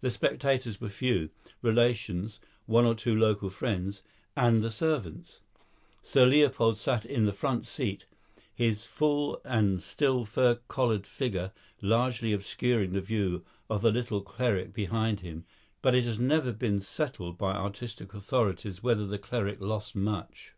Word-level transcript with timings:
The 0.00 0.10
spectators 0.10 0.80
were 0.80 0.88
few, 0.88 1.30
relations, 1.62 2.40
one 2.66 2.84
or 2.84 2.96
two 2.96 3.14
local 3.14 3.50
friends, 3.50 4.02
and 4.36 4.64
the 4.64 4.70
servants; 4.72 5.42
Sir 6.02 6.26
Leopold 6.26 6.76
sat 6.76 7.04
in 7.06 7.24
the 7.24 7.32
front 7.32 7.64
seat, 7.64 8.06
his 8.52 8.84
full 8.84 9.40
and 9.44 9.80
still 9.80 10.24
fur 10.24 10.56
collared 10.66 11.06
figure 11.06 11.52
largely 11.80 12.32
obscuring 12.32 12.94
the 12.94 13.00
view 13.00 13.44
of 13.70 13.82
the 13.82 13.92
little 13.92 14.22
cleric 14.22 14.72
behind 14.72 15.20
him; 15.20 15.44
but 15.82 15.94
it 15.94 16.02
has 16.02 16.18
never 16.18 16.52
been 16.52 16.80
settled 16.80 17.38
by 17.38 17.52
artistic 17.54 18.12
authorities 18.12 18.82
whether 18.82 19.06
the 19.06 19.20
cleric 19.20 19.60
lost 19.60 19.94
much. 19.94 20.56